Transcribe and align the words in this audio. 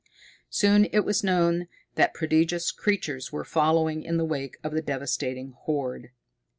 Soon 0.49 0.85
it 0.85 1.01
was 1.05 1.23
known 1.23 1.67
that 1.93 2.15
prodigious 2.15 2.71
creatures 2.71 3.31
were 3.31 3.45
following 3.45 4.01
in 4.01 4.17
the 4.17 4.25
wake 4.25 4.57
of 4.63 4.71
the 4.71 4.81
devastating 4.81 5.51
horde. 5.51 6.09